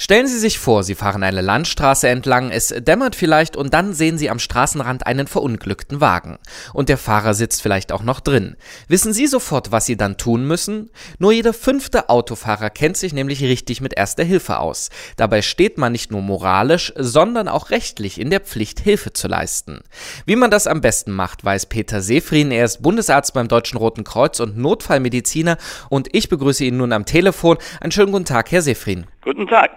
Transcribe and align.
Stellen 0.00 0.28
Sie 0.28 0.38
sich 0.38 0.60
vor, 0.60 0.84
Sie 0.84 0.94
fahren 0.94 1.24
eine 1.24 1.40
Landstraße 1.40 2.06
entlang, 2.06 2.52
es 2.52 2.68
dämmert 2.68 3.16
vielleicht 3.16 3.56
und 3.56 3.74
dann 3.74 3.94
sehen 3.94 4.16
Sie 4.16 4.30
am 4.30 4.38
Straßenrand 4.38 5.08
einen 5.08 5.26
verunglückten 5.26 6.00
Wagen. 6.00 6.38
Und 6.72 6.88
der 6.88 6.98
Fahrer 6.98 7.34
sitzt 7.34 7.62
vielleicht 7.62 7.90
auch 7.90 8.04
noch 8.04 8.20
drin. 8.20 8.54
Wissen 8.86 9.12
Sie 9.12 9.26
sofort, 9.26 9.72
was 9.72 9.86
Sie 9.86 9.96
dann 9.96 10.16
tun 10.16 10.44
müssen? 10.46 10.90
Nur 11.18 11.32
jeder 11.32 11.52
fünfte 11.52 12.10
Autofahrer 12.10 12.70
kennt 12.70 12.96
sich 12.96 13.12
nämlich 13.12 13.42
richtig 13.42 13.80
mit 13.80 13.92
Erster 13.92 14.22
Hilfe 14.22 14.60
aus. 14.60 14.90
Dabei 15.16 15.42
steht 15.42 15.78
man 15.78 15.90
nicht 15.90 16.12
nur 16.12 16.22
moralisch, 16.22 16.92
sondern 16.96 17.48
auch 17.48 17.70
rechtlich 17.70 18.20
in 18.20 18.30
der 18.30 18.40
Pflicht, 18.40 18.78
Hilfe 18.78 19.12
zu 19.12 19.26
leisten. 19.26 19.80
Wie 20.26 20.36
man 20.36 20.52
das 20.52 20.68
am 20.68 20.80
besten 20.80 21.10
macht, 21.10 21.44
weiß 21.44 21.66
Peter 21.66 22.02
Seefrin. 22.02 22.52
Er 22.52 22.66
ist 22.66 22.82
Bundesarzt 22.82 23.34
beim 23.34 23.48
Deutschen 23.48 23.78
Roten 23.78 24.04
Kreuz 24.04 24.38
und 24.38 24.56
Notfallmediziner 24.56 25.58
und 25.88 26.14
ich 26.14 26.28
begrüße 26.28 26.64
ihn 26.64 26.76
nun 26.76 26.92
am 26.92 27.04
Telefon. 27.04 27.58
Einen 27.80 27.90
schönen 27.90 28.12
guten 28.12 28.26
Tag, 28.26 28.52
Herr 28.52 28.62
Seefrin. 28.62 29.06
Guten 29.28 29.46
Tag. 29.46 29.72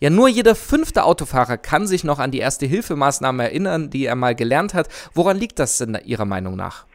Ja, 0.00 0.08
nur 0.08 0.28
jeder 0.28 0.54
fünfte 0.54 1.04
Autofahrer 1.04 1.58
kann 1.58 1.86
sich 1.86 2.04
noch 2.04 2.18
an 2.18 2.30
die 2.30 2.38
erste 2.38 2.64
Hilfemaßnahme 2.64 3.42
erinnern, 3.42 3.90
die 3.90 4.06
er 4.06 4.14
mal 4.14 4.34
gelernt 4.34 4.72
hat. 4.72 4.88
Woran 5.12 5.36
liegt 5.36 5.58
das 5.58 5.76
denn 5.76 5.98
Ihrer 6.06 6.24
Meinung 6.24 6.56
nach? 6.56 6.86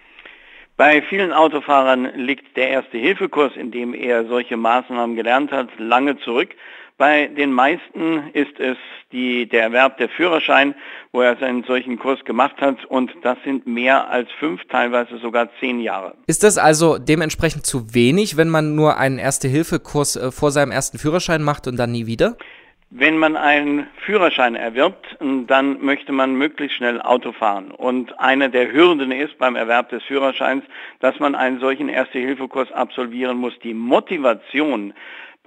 Bei 0.75 1.03
vielen 1.03 1.31
Autofahrern 1.31 2.11
liegt 2.15 2.57
der 2.57 2.69
Erste-Hilfe-Kurs, 2.69 3.55
in 3.55 3.69
dem 3.69 3.93
er 3.93 4.25
solche 4.25 4.57
Maßnahmen 4.57 5.15
gelernt 5.15 5.51
hat, 5.51 5.67
lange 5.77 6.17
zurück. 6.17 6.55
Bei 6.99 7.27
den 7.27 7.53
meisten 7.53 8.29
ist 8.33 8.59
es 8.59 8.75
die, 9.13 9.47
der 9.47 9.63
Erwerb 9.63 9.97
der 9.99 10.09
Führerschein, 10.09 10.75
wo 11.13 11.21
er 11.21 11.41
einen 11.41 11.63
solchen 11.63 11.97
Kurs 11.97 12.25
gemacht 12.25 12.57
hat 12.59 12.83
und 12.83 13.09
das 13.21 13.37
sind 13.45 13.65
mehr 13.65 14.09
als 14.09 14.27
fünf, 14.37 14.61
teilweise 14.65 15.17
sogar 15.19 15.47
zehn 15.61 15.79
Jahre. 15.79 16.15
Ist 16.27 16.43
das 16.43 16.57
also 16.57 16.97
dementsprechend 16.97 17.65
zu 17.65 17.93
wenig, 17.93 18.35
wenn 18.35 18.49
man 18.49 18.75
nur 18.75 18.97
einen 18.97 19.17
Erste-Hilfe-Kurs 19.17 20.17
äh, 20.17 20.31
vor 20.33 20.51
seinem 20.51 20.71
ersten 20.71 20.97
Führerschein 20.97 21.41
macht 21.41 21.67
und 21.67 21.77
dann 21.79 21.93
nie 21.93 22.05
wieder? 22.05 22.35
Wenn 22.89 23.17
man 23.17 23.37
einen 23.37 23.87
Führerschein 24.03 24.55
erwirbt, 24.55 25.15
dann 25.19 25.79
möchte 25.81 26.11
man 26.11 26.35
möglichst 26.35 26.75
schnell 26.75 26.99
Auto 26.99 27.31
fahren. 27.31 27.71
Und 27.71 28.19
eine 28.19 28.49
der 28.49 28.73
Hürden 28.73 29.11
ist 29.11 29.37
beim 29.37 29.55
Erwerb 29.55 29.89
des 29.89 30.03
Führerscheins, 30.03 30.65
dass 30.99 31.17
man 31.19 31.35
einen 31.35 31.61
solchen 31.61 31.87
Erste-Hilfe-Kurs 31.87 32.73
absolvieren 32.73 33.37
muss. 33.37 33.53
Die 33.63 33.75
Motivation, 33.75 34.93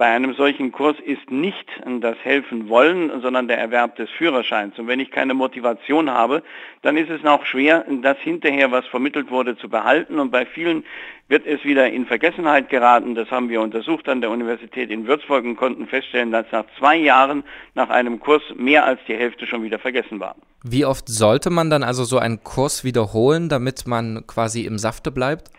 bei 0.03 0.09
einem 0.09 0.33
solchen 0.33 0.73
Kurs 0.73 0.97
ist 0.99 1.31
nicht 1.31 1.65
das 2.01 2.17
Helfen 2.23 2.67
wollen, 2.67 3.21
sondern 3.21 3.47
der 3.47 3.57
Erwerb 3.57 3.95
des 3.95 4.09
Führerscheins. 4.09 4.77
Und 4.77 4.87
wenn 4.87 4.99
ich 4.99 5.11
keine 5.11 5.33
Motivation 5.33 6.09
habe, 6.09 6.43
dann 6.81 6.97
ist 6.97 7.09
es 7.09 7.23
auch 7.23 7.45
schwer, 7.45 7.85
das 8.01 8.17
hinterher, 8.17 8.69
was 8.69 8.85
vermittelt 8.87 9.31
wurde, 9.31 9.55
zu 9.57 9.69
behalten. 9.69 10.19
Und 10.19 10.29
bei 10.29 10.45
vielen 10.45 10.83
wird 11.29 11.47
es 11.47 11.63
wieder 11.63 11.89
in 11.89 12.05
Vergessenheit 12.05 12.67
geraten. 12.67 13.15
Das 13.15 13.31
haben 13.31 13.47
wir 13.47 13.61
untersucht 13.61 14.09
an 14.09 14.19
der 14.19 14.29
Universität 14.29 14.91
in 14.91 15.07
Würzburg 15.07 15.45
und 15.45 15.55
konnten 15.55 15.87
feststellen, 15.87 16.33
dass 16.33 16.47
nach 16.51 16.65
zwei 16.77 16.97
Jahren 16.97 17.45
nach 17.73 17.89
einem 17.89 18.19
Kurs 18.19 18.41
mehr 18.57 18.85
als 18.85 18.99
die 19.07 19.15
Hälfte 19.15 19.47
schon 19.47 19.63
wieder 19.63 19.79
vergessen 19.79 20.19
war. 20.19 20.35
Wie 20.65 20.83
oft 20.83 21.07
sollte 21.07 21.49
man 21.49 21.69
dann 21.69 21.81
also 21.81 22.03
so 22.03 22.17
einen 22.17 22.43
Kurs 22.43 22.83
wiederholen, 22.83 23.47
damit 23.47 23.87
man 23.87 24.25
quasi 24.27 24.65
im 24.65 24.77
Safte 24.77 25.11
bleibt? 25.11 25.49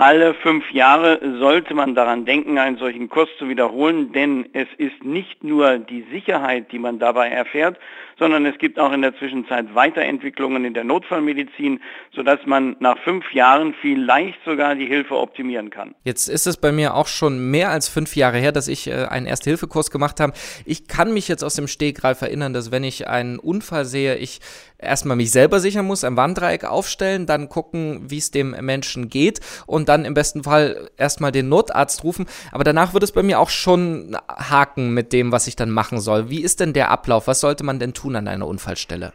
Alle 0.00 0.32
fünf 0.32 0.64
Jahre 0.72 1.20
sollte 1.40 1.74
man 1.74 1.94
daran 1.94 2.24
denken, 2.24 2.56
einen 2.56 2.78
solchen 2.78 3.10
Kurs 3.10 3.28
zu 3.38 3.50
wiederholen, 3.50 4.12
denn 4.12 4.48
es 4.54 4.66
ist 4.78 5.04
nicht 5.04 5.44
nur 5.44 5.76
die 5.76 6.06
Sicherheit, 6.10 6.72
die 6.72 6.78
man 6.78 6.98
dabei 6.98 7.28
erfährt, 7.28 7.76
sondern 8.18 8.46
es 8.46 8.56
gibt 8.56 8.78
auch 8.78 8.92
in 8.92 9.02
der 9.02 9.14
Zwischenzeit 9.18 9.74
Weiterentwicklungen 9.74 10.64
in 10.64 10.72
der 10.72 10.84
Notfallmedizin, 10.84 11.80
sodass 12.14 12.38
man 12.46 12.76
nach 12.80 12.96
fünf 13.04 13.30
Jahren 13.34 13.74
vielleicht 13.82 14.38
sogar 14.46 14.74
die 14.74 14.86
Hilfe 14.86 15.18
optimieren 15.18 15.68
kann. 15.68 15.94
Jetzt 16.04 16.28
ist 16.28 16.46
es 16.46 16.56
bei 16.56 16.72
mir 16.72 16.94
auch 16.94 17.06
schon 17.06 17.50
mehr 17.50 17.68
als 17.68 17.88
fünf 17.88 18.16
Jahre 18.16 18.38
her, 18.38 18.52
dass 18.52 18.68
ich 18.68 18.86
äh, 18.86 19.04
einen 19.04 19.26
Erste-Hilfe-Kurs 19.26 19.90
gemacht 19.90 20.18
habe. 20.18 20.32
Ich 20.64 20.88
kann 20.88 21.12
mich 21.12 21.28
jetzt 21.28 21.44
aus 21.44 21.56
dem 21.56 21.66
Stegreif 21.66 22.22
erinnern, 22.22 22.54
dass 22.54 22.70
wenn 22.70 22.84
ich 22.84 23.06
einen 23.06 23.38
Unfall 23.38 23.84
sehe, 23.84 24.16
ich 24.16 24.40
erstmal 24.78 25.16
mich 25.16 25.30
selber 25.30 25.60
sichern 25.60 25.86
muss, 25.86 26.04
ein 26.04 26.16
Warndreieck 26.16 26.64
aufstellen, 26.64 27.26
dann 27.26 27.50
gucken, 27.50 28.10
wie 28.10 28.18
es 28.18 28.30
dem 28.30 28.50
Menschen 28.60 29.10
geht 29.10 29.40
und 29.66 29.89
dann 29.90 30.04
im 30.04 30.14
besten 30.14 30.44
Fall 30.44 30.88
erstmal 30.96 31.32
den 31.32 31.48
Notarzt 31.48 32.04
rufen. 32.04 32.26
Aber 32.52 32.64
danach 32.64 32.94
wird 32.94 33.02
es 33.02 33.12
bei 33.12 33.22
mir 33.22 33.40
auch 33.40 33.50
schon 33.50 34.16
haken 34.28 34.94
mit 34.94 35.12
dem, 35.12 35.32
was 35.32 35.46
ich 35.48 35.56
dann 35.56 35.70
machen 35.70 35.98
soll. 35.98 36.30
Wie 36.30 36.42
ist 36.42 36.60
denn 36.60 36.72
der 36.72 36.90
Ablauf? 36.90 37.26
Was 37.26 37.40
sollte 37.40 37.64
man 37.64 37.78
denn 37.78 37.92
tun 37.92 38.16
an 38.16 38.28
einer 38.28 38.46
Unfallstelle? 38.46 39.12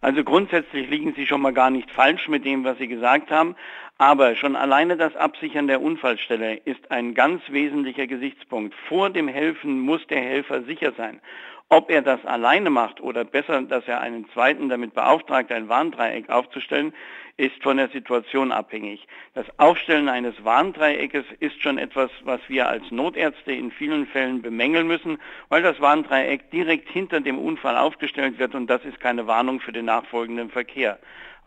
Also 0.00 0.22
grundsätzlich 0.22 0.88
liegen 0.88 1.14
Sie 1.16 1.26
schon 1.26 1.40
mal 1.40 1.52
gar 1.52 1.70
nicht 1.70 1.90
falsch 1.90 2.28
mit 2.28 2.44
dem, 2.44 2.62
was 2.62 2.78
Sie 2.78 2.86
gesagt 2.86 3.30
haben. 3.30 3.56
Aber 4.00 4.36
schon 4.36 4.54
alleine 4.54 4.96
das 4.96 5.16
Absichern 5.16 5.66
der 5.66 5.82
Unfallstelle 5.82 6.60
ist 6.64 6.92
ein 6.92 7.14
ganz 7.14 7.42
wesentlicher 7.48 8.06
Gesichtspunkt. 8.06 8.72
Vor 8.88 9.10
dem 9.10 9.26
Helfen 9.26 9.80
muss 9.80 10.06
der 10.06 10.20
Helfer 10.20 10.62
sicher 10.62 10.92
sein. 10.96 11.20
Ob 11.68 11.90
er 11.90 12.00
das 12.00 12.24
alleine 12.24 12.70
macht 12.70 13.00
oder 13.00 13.24
besser, 13.24 13.60
dass 13.62 13.88
er 13.88 14.00
einen 14.00 14.30
zweiten 14.30 14.68
damit 14.68 14.94
beauftragt, 14.94 15.50
ein 15.50 15.68
Warndreieck 15.68 16.30
aufzustellen, 16.30 16.94
ist 17.36 17.60
von 17.62 17.76
der 17.76 17.88
Situation 17.88 18.52
abhängig. 18.52 19.06
Das 19.34 19.46
Aufstellen 19.58 20.08
eines 20.08 20.44
Warndreieckes 20.44 21.24
ist 21.40 21.60
schon 21.60 21.76
etwas, 21.76 22.10
was 22.22 22.40
wir 22.46 22.68
als 22.68 22.90
Notärzte 22.92 23.52
in 23.52 23.72
vielen 23.72 24.06
Fällen 24.06 24.42
bemängeln 24.42 24.86
müssen, 24.86 25.18
weil 25.48 25.62
das 25.62 25.80
Warndreieck 25.80 26.50
direkt 26.52 26.88
hinter 26.88 27.20
dem 27.20 27.38
Unfall 27.38 27.76
aufgestellt 27.76 28.38
wird 28.38 28.54
und 28.54 28.68
das 28.68 28.84
ist 28.84 29.00
keine 29.00 29.26
Warnung 29.26 29.60
für 29.60 29.72
den 29.72 29.86
nachfolgenden 29.86 30.50
Verkehr. 30.50 30.98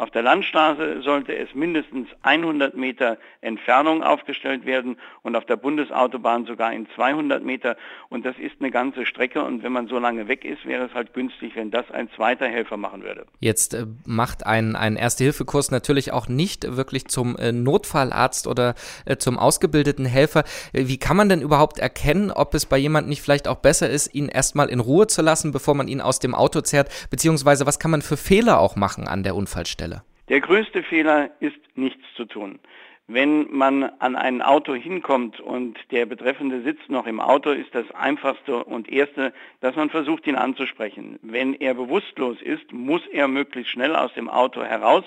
Auf 0.01 0.09
der 0.09 0.23
Landstraße 0.23 1.03
sollte 1.03 1.35
es 1.35 1.53
mindestens 1.53 2.07
100 2.23 2.75
Meter 2.75 3.19
Entfernung 3.41 4.01
aufgestellt 4.01 4.66
werden 4.66 4.97
und 5.22 5.35
auf 5.35 5.45
der 5.45 5.57
Bundesautobahn 5.57 6.47
sogar 6.47 6.73
in 6.73 6.88
200 6.95 7.44
Meter. 7.44 7.78
Und 8.09 8.25
das 8.25 8.35
ist 8.40 8.56
eine 8.59 8.72
ganze 8.72 9.06
Strecke. 9.06 9.44
Und 9.44 9.61
wenn 9.61 9.72
man 9.72 9.88
so 9.88 10.00
lange 10.00 10.28
weg 10.28 10.44
ist, 10.44 10.66
wäre 10.66 10.85
es 10.85 10.94
halt 10.95 11.13
günstig, 11.13 11.56
wenn 11.56 11.69
das 11.69 11.91
ein 11.91 12.09
zweiter 12.16 12.47
Helfer 12.47 12.78
machen 12.78 13.03
würde. 13.03 13.28
Jetzt 13.41 13.75
äh, 13.75 13.85
macht 14.03 14.44
ein, 14.44 14.75
ein 14.75 14.95
Erste-Hilfe-Kurs 14.95 15.69
natürlich 15.69 16.11
auch 16.11 16.28
nicht 16.28 16.75
wirklich 16.75 17.07
zum 17.07 17.35
äh, 17.35 17.51
Notfallarzt 17.51 18.47
oder 18.47 18.73
äh, 19.06 19.17
zum 19.17 19.38
ausgebildeten 19.38 20.06
Helfer. 20.06 20.45
Äh, 20.73 20.88
wie 20.88 20.97
kann 20.97 21.16
man 21.16 21.29
denn 21.29 21.44
überhaupt 21.44 21.78
erkennen, 21.78 22.31
ob 22.31 22.56
es 22.56 22.66
bei 22.66 22.79
jemandem 22.79 23.09
nicht 23.09 23.22
vielleicht 23.22 23.47
auch 23.47 23.57
besser 23.57 23.88
ist, 23.88 24.16
ihn 24.16 24.29
erstmal 24.29 24.69
in 24.69 24.79
Ruhe 24.79 25.06
zu 25.06 25.22
lassen, 25.22 25.51
bevor 25.51 25.75
man 25.75 25.88
ihn 25.88 26.01
aus 26.01 26.17
dem 26.17 26.34
Auto 26.34 26.61
zerrt? 26.61 26.90
Beziehungsweise 27.11 27.67
was 27.67 27.78
kann 27.78 27.91
man 27.91 28.01
für 28.01 28.17
Fehler 28.17 28.59
auch 28.59 28.75
machen 28.75 29.07
an 29.07 29.22
der 29.22 29.35
Unfallstelle? 29.35 29.91
Der 30.31 30.40
größte 30.40 30.81
Fehler 30.84 31.31
ist 31.42 31.59
nichts 31.75 32.06
zu 32.16 32.24
tun. 32.24 32.59
Wenn 33.06 33.52
man 33.52 33.84
an 34.00 34.16
ein 34.16 34.42
Auto 34.42 34.74
hinkommt 34.74 35.42
und 35.42 35.78
der 35.92 36.06
Betreffende 36.06 36.62
sitzt 36.62 36.90
noch 36.90 37.06
im 37.06 37.19
Auto, 37.19 37.50
ist 37.50 37.75
das 37.75 37.92
Einfachste 37.92 38.64
und 38.64 38.90
Erste, 38.90 39.34
dass 39.59 39.75
man 39.75 39.90
versucht, 39.90 40.25
ihn 40.28 40.38
anzusprechen. 40.38 41.20
Wenn 41.22 41.53
er 41.53 41.74
bewusstlos 41.74 42.41
ist, 42.41 42.72
muss 42.72 43.06
er 43.08 43.28
möglichst 43.28 43.74
schnell 43.74 43.94
aus 43.94 44.14
dem 44.14 44.30
Auto 44.30 44.64
heraus 44.64 45.03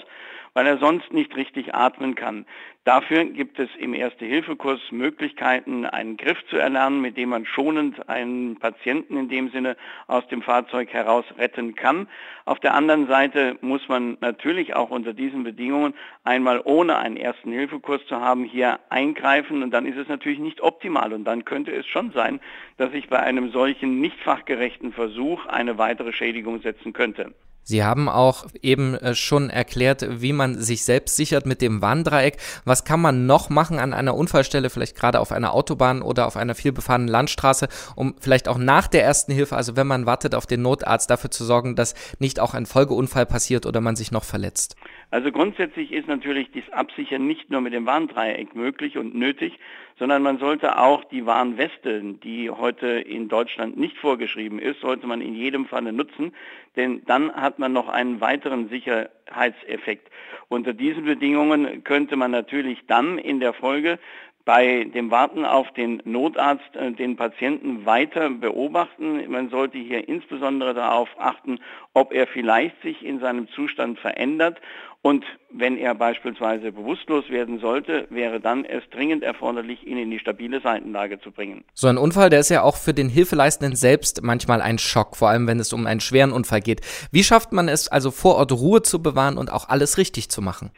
weil 0.55 0.67
er 0.67 0.79
sonst 0.79 1.13
nicht 1.13 1.37
richtig 1.37 1.75
atmen 1.75 2.15
kann. 2.15 2.47
Dafür 2.85 3.25
gibt 3.25 3.59
es 3.59 3.69
im 3.79 3.95
Erste-Hilfe-Kurs 3.95 4.81
Möglichkeiten, 4.91 5.87
einen 5.87 6.17
Griff 6.17 6.39
zu 6.49 6.57
erlernen, 6.57 7.01
mit 7.01 7.17
dem 7.17 7.31
man 7.31 7.47
schonend 7.47 8.09
einen 8.09 8.59
Patienten 8.59 9.17
in 9.17 9.29
dem 9.29 9.51
Sinne 9.51 9.77
aus 10.07 10.27
dem 10.29 10.43
Fahrzeug 10.43 10.93
heraus 10.93 11.25
retten 11.39 11.75
kann. 11.75 12.09
Auf 12.45 12.61
der 12.61 12.75
anderen 12.75 13.07
Seite 13.07 13.57
muss 13.63 13.89
man 13.89 14.19
natürlich 14.21 14.75
auch 14.75 14.91
unter 14.91 15.15
diesen 15.15 15.45
Bedingungen 15.45 15.95
einmal 16.25 16.61
ohne 16.65 16.99
einen 16.99 17.17
Ersten-Hilfe-Kurs 17.17 18.07
zu 18.07 18.21
haben 18.21 18.45
hier 18.45 18.81
eingreifen 18.91 19.63
und 19.63 19.71
dann 19.71 19.87
ist 19.87 19.97
es 19.97 20.09
natürlich 20.09 20.39
nicht 20.39 20.61
optimal 20.61 21.13
und 21.15 21.25
dann 21.25 21.45
könnte 21.45 21.73
es 21.73 21.87
schon 21.87 22.13
sein, 22.13 22.39
dass 22.77 22.93
sich 22.93 23.09
bei 23.09 23.19
einem 23.19 23.51
solchen 23.51 24.01
nicht 24.01 24.21
fachgerechten 24.21 24.93
Versuch 24.93 25.47
eine 25.47 25.79
weitere 25.79 26.13
Schädigung 26.13 26.61
setzen 26.61 26.93
könnte. 26.93 27.33
Sie 27.65 27.83
haben 27.83 28.11
auch 28.11 28.47
eben 28.63 28.95
äh, 28.95 29.15
schon 29.15 29.49
erklärt, 29.49 30.07
wie 30.21 30.35
man 30.35 30.61
sich 30.61 30.85
selbst 30.85 31.17
sichert 31.17 31.47
mit 31.47 31.63
dem 31.63 31.81
Warndreieck. 31.81 32.37
Was 32.65 32.85
kann 32.85 33.01
man 33.01 33.27
noch 33.27 33.49
machen 33.49 33.79
an 33.79 33.95
einer 33.95 34.15
Unfallstelle, 34.15 34.69
vielleicht 34.69 34.97
gerade 34.97 35.19
auf 35.19 35.33
einer 35.33 35.55
Autobahn 35.55 36.03
oder 36.03 36.27
auf 36.27 36.37
einer 36.37 36.55
vielbefahrenen 36.55 37.09
Landstraße, 37.09 37.69
um 37.97 38.15
vielleicht 38.21 38.49
auch 38.49 38.59
nach 38.59 38.87
der 38.87 39.03
ersten 39.03 39.33
Hilfe, 39.33 39.57
also 39.57 39.77
wenn 39.77 39.87
man 39.87 40.05
wartet 40.05 40.35
auf 40.35 40.47
den 40.47 40.63
Notarzt, 40.63 41.11
dafür 41.11 41.31
zu 41.31 41.45
sorgen, 41.45 41.75
dass 41.75 41.95
nicht 42.19 42.39
auch 42.39 42.53
ein 42.53 42.67
Folgeunfall 42.67 43.25
passiert 43.25 43.65
oder 43.65 43.81
man 43.81 43.97
sich 43.97 44.13
noch 44.13 44.25
verletzt? 44.25 44.77
Also 45.11 45.31
grundsätzlich 45.31 45.93
ist 45.93 46.09
natürlich 46.09 46.51
das 46.51 46.69
Absichern 46.73 47.27
nicht 47.27 47.51
nur 47.51 47.61
mit 47.61 47.73
dem 47.73 47.87
Warndreieck 47.87 48.55
möglich 48.55 48.99
und 48.99 49.15
nötig, 49.15 49.59
sondern 49.99 50.23
man 50.23 50.39
sollte 50.39 50.79
auch 50.79 51.05
die 51.05 51.25
Warnweste, 51.25 52.03
die 52.03 52.51
heute 52.51 52.89
in 52.89 53.29
Deutschland 53.29 53.77
nicht 53.77 53.97
vorgeschrieben 53.97 54.59
ist, 54.59 54.81
sollte 54.81 55.07
man 55.07 55.21
in 55.21 55.35
jedem 55.35 55.67
Falle 55.67 55.93
nutzen, 55.93 56.33
denn 56.77 57.03
dann 57.07 57.33
hat 57.33 57.59
man 57.59 57.73
noch 57.73 57.89
einen 57.89 58.21
weiteren 58.21 58.69
Sicherheitseffekt. 58.69 60.11
Unter 60.49 60.73
diesen 60.73 61.05
Bedingungen 61.05 61.85
könnte 61.85 62.17
man 62.17 62.33
natürlich 62.33 62.85
dann 62.87 63.19
in 63.19 63.41
der 63.41 63.53
Folge 63.53 63.99
bei 64.45 64.85
dem 64.85 65.11
Warten 65.11 65.45
auf 65.45 65.71
den 65.73 66.03
Notarzt 66.05 66.77
äh, 66.77 66.93
den 66.93 67.17
Patienten 67.17 67.87
weiter 67.87 68.29
beobachten. 68.29 69.31
Man 69.31 69.49
sollte 69.49 69.79
hier 69.79 70.07
insbesondere 70.09 70.75
darauf 70.75 71.09
achten, 71.19 71.61
ob 71.95 72.13
er 72.13 72.27
vielleicht 72.27 72.81
sich 72.83 73.05
in 73.05 73.21
seinem 73.21 73.49
Zustand 73.49 73.99
verändert. 73.99 74.61
Und 75.01 75.25
wenn 75.51 75.77
er 75.77 75.95
beispielsweise 75.95 76.73
bewusstlos 76.73 77.29
werden 77.29 77.59
sollte, 77.59 78.07
wäre 78.09 78.41
dann 78.41 78.65
es 78.65 78.83
dringend 78.91 79.23
erforderlich, 79.23 79.87
ihn 79.87 79.99
in 79.99 80.11
die 80.11 80.19
stabile 80.19 80.63
Seitenlage 80.63 81.21
zu 81.21 81.31
bringen. 81.31 81.65
So 81.75 81.89
ein 81.89 81.99
Unfall, 81.99 82.31
der 82.31 82.41
ist 82.41 82.49
ja 82.49 82.63
auch 82.63 82.77
für 82.77 82.95
den 82.95 83.11
Hilfeleistenden 83.11 83.77
selbst 83.77 84.23
manchmal 84.23 84.63
ein 84.63 84.79
Schock, 84.79 85.17
vor 85.17 85.29
allem 85.29 85.47
wenn 85.47 85.61
es 85.61 85.75
um 85.75 85.87
einen 85.87 86.01
schweren 86.01 86.33
Unfall 86.33 86.61
geht. 86.61 86.81
Wie 87.13 87.23
schafft 87.23 87.53
man 87.53 87.69
es 87.69 87.89
also 87.89 88.11
vor 88.11 88.37
Ort 88.37 88.53
Ruhe 88.53 88.81
zu 88.81 89.03
bewahren 89.03 89.37
und 89.37 89.53
auch 89.53 89.69
alles 89.69 89.99
richtig 89.99 90.31
zu 90.31 90.41
machen? 90.41 90.71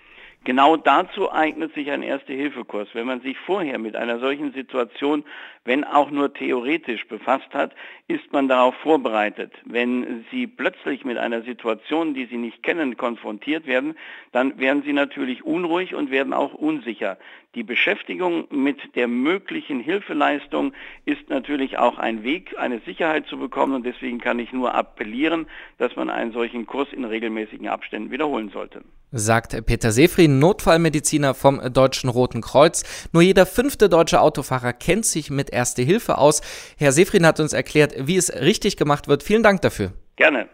Genau 0.46 0.76
dazu 0.76 1.32
eignet 1.32 1.74
sich 1.74 1.90
ein 1.90 2.04
Erste-Hilfe-Kurs. 2.04 2.90
Wenn 2.92 3.08
man 3.08 3.20
sich 3.20 3.36
vorher 3.36 3.80
mit 3.80 3.96
einer 3.96 4.20
solchen 4.20 4.52
Situation, 4.52 5.24
wenn 5.64 5.82
auch 5.82 6.12
nur 6.12 6.32
theoretisch 6.32 7.08
befasst 7.08 7.52
hat, 7.52 7.74
ist 8.06 8.32
man 8.32 8.46
darauf 8.46 8.76
vorbereitet. 8.76 9.52
Wenn 9.64 10.24
Sie 10.30 10.46
plötzlich 10.46 11.04
mit 11.04 11.18
einer 11.18 11.42
Situation, 11.42 12.14
die 12.14 12.26
Sie 12.26 12.36
nicht 12.36 12.62
kennen, 12.62 12.96
konfrontiert 12.96 13.66
werden, 13.66 13.96
dann 14.30 14.56
werden 14.60 14.84
Sie 14.84 14.92
natürlich 14.92 15.42
unruhig 15.44 15.96
und 15.96 16.12
werden 16.12 16.32
auch 16.32 16.54
unsicher. 16.54 17.18
Die 17.56 17.64
Beschäftigung 17.64 18.46
mit 18.50 18.94
der 18.94 19.08
möglichen 19.08 19.80
Hilfeleistung 19.80 20.74
ist 21.06 21.28
natürlich 21.28 21.76
auch 21.76 21.98
ein 21.98 22.22
Weg, 22.22 22.56
eine 22.56 22.78
Sicherheit 22.86 23.26
zu 23.26 23.36
bekommen 23.36 23.74
und 23.74 23.84
deswegen 23.84 24.20
kann 24.20 24.38
ich 24.38 24.52
nur 24.52 24.76
appellieren, 24.76 25.48
dass 25.78 25.96
man 25.96 26.08
einen 26.08 26.30
solchen 26.30 26.66
Kurs 26.66 26.92
in 26.92 27.04
regelmäßigen 27.04 27.66
Abständen 27.66 28.12
wiederholen 28.12 28.50
sollte 28.50 28.84
sagt 29.12 29.64
Peter 29.66 29.92
Seefried, 29.92 30.30
Notfallmediziner 30.38 31.34
vom 31.34 31.60
Deutschen 31.72 32.10
Roten 32.10 32.40
Kreuz. 32.40 32.84
Nur 33.12 33.22
jeder 33.22 33.46
fünfte 33.46 33.88
deutsche 33.88 34.20
Autofahrer 34.20 34.72
kennt 34.72 35.06
sich 35.06 35.30
mit 35.30 35.50
Erste 35.50 35.82
Hilfe 35.82 36.18
aus. 36.18 36.40
Herr 36.76 36.92
Seefried 36.92 37.24
hat 37.24 37.40
uns 37.40 37.52
erklärt, 37.52 37.94
wie 37.98 38.16
es 38.16 38.32
richtig 38.32 38.76
gemacht 38.76 39.08
wird. 39.08 39.22
Vielen 39.22 39.42
Dank 39.42 39.62
dafür. 39.62 39.92
Gerne. 40.16 40.48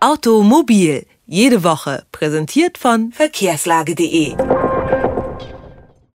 Automobil, 0.00 1.06
jede 1.26 1.64
Woche, 1.64 2.04
präsentiert 2.12 2.78
von 2.78 3.12
verkehrslage.de. 3.12 4.34